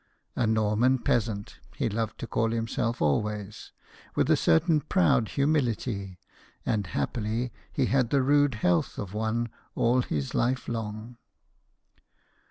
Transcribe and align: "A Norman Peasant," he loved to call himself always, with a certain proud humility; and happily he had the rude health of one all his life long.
"A 0.35 0.47
Norman 0.47 0.97
Peasant," 0.97 1.59
he 1.75 1.87
loved 1.87 2.17
to 2.19 2.25
call 2.25 2.49
himself 2.49 3.03
always, 3.03 3.71
with 4.15 4.31
a 4.31 4.35
certain 4.35 4.79
proud 4.81 5.27
humility; 5.27 6.17
and 6.65 6.87
happily 6.87 7.53
he 7.71 7.85
had 7.85 8.09
the 8.09 8.23
rude 8.23 8.55
health 8.55 8.97
of 8.97 9.13
one 9.13 9.49
all 9.75 10.01
his 10.01 10.33
life 10.33 10.67
long. 10.67 11.17